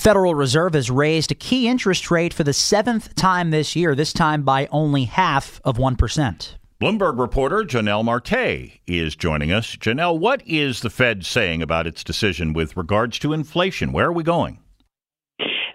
[0.00, 3.94] The Federal Reserve has raised a key interest rate for the seventh time this year,
[3.94, 6.54] this time by only half of 1%.
[6.80, 9.76] Bloomberg reporter Jonnelle Marte is joining us.
[9.76, 13.92] Jonnelle, what is the Fed saying about its decision with regards to inflation?
[13.92, 14.60] Where are we going?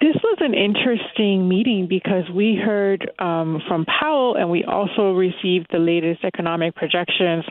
[0.00, 5.68] This was an interesting meeting because we heard um, from Powell and we also received
[5.70, 7.44] the latest economic projections,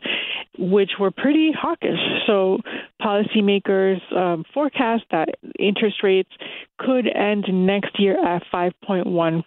[0.58, 2.00] which were pretty hawkish.
[2.26, 2.58] So,
[3.00, 6.32] policymakers um, forecast that interest rates
[6.80, 9.44] could end next year at 5.1%.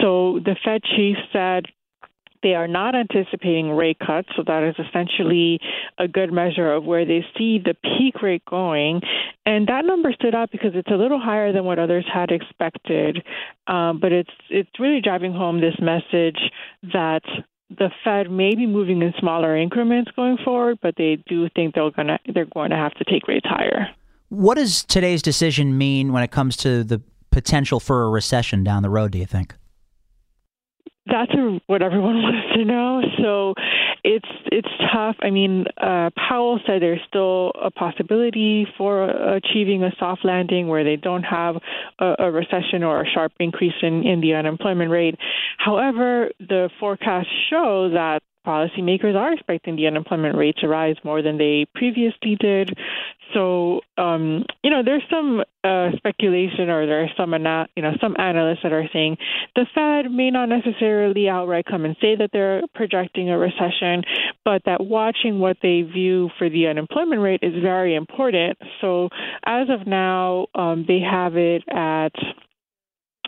[0.00, 1.66] So, the Fed chief said
[2.42, 5.58] they are not anticipating rate cuts, so that is essentially
[5.98, 9.00] a good measure of where they see the peak rate going.
[9.44, 13.24] And that number stood out because it's a little higher than what others had expected.
[13.66, 16.38] Um, but it's it's really driving home this message
[16.92, 17.22] that
[17.70, 21.90] the Fed may be moving in smaller increments going forward, but they do think they're
[21.90, 23.88] gonna they're going to have to take rates higher.
[24.28, 28.82] What does today's decision mean when it comes to the potential for a recession down
[28.82, 29.12] the road?
[29.12, 29.54] Do you think?
[31.06, 31.32] that's
[31.66, 33.02] what everyone wants to know.
[33.22, 33.54] So
[34.04, 35.16] it's it's tough.
[35.20, 40.84] I mean, uh, Powell said there's still a possibility for achieving a soft landing where
[40.84, 41.56] they don't have
[41.98, 45.16] a, a recession or a sharp increase in, in the unemployment rate.
[45.58, 51.38] However, the forecasts show that policymakers are expecting the unemployment rate to rise more than
[51.38, 52.76] they previously did.
[53.34, 57.32] So, um, you know, there's some uh, speculation, or there are some,
[57.74, 59.16] you know, some analysts that are saying
[59.56, 64.04] the Fed may not necessarily outright come and say that they're projecting a recession,
[64.44, 68.58] but that watching what they view for the unemployment rate is very important.
[68.80, 69.08] So,
[69.44, 72.12] as of now, um, they have it at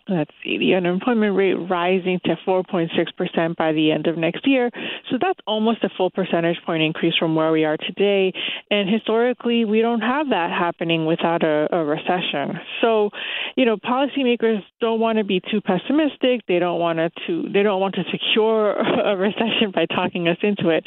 [0.09, 4.71] let's see, the unemployment rate rising to 4.6% by the end of next year.
[5.11, 8.33] So that's almost a full percentage point increase from where we are today.
[8.71, 12.59] And historically, we don't have that happening without a, a recession.
[12.81, 13.11] So,
[13.57, 16.47] you know, policymakers don't want to be too pessimistic.
[16.49, 18.73] They don't want to, they don't want to secure
[19.05, 20.85] a recession by talking us into it.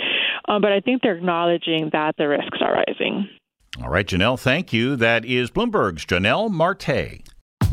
[0.48, 3.30] Um, but I think they're acknowledging that the risks are rising.
[3.82, 4.98] All right, Jonnelle, thank you.
[4.98, 7.31] That is Bloomberg's Jonnelle Marte.